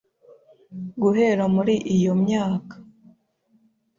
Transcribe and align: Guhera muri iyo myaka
Guhera 1.01 1.43
muri 1.55 1.73
iyo 1.95 2.13
myaka 2.23 2.75